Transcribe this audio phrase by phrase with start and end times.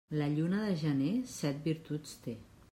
[0.19, 2.37] La lluna de gener set virtuts té.